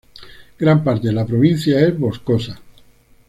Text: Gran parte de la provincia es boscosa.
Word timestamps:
Gran 0.57 0.83
parte 0.83 1.09
de 1.09 1.13
la 1.13 1.27
provincia 1.27 1.79
es 1.79 1.95
boscosa. 1.99 2.59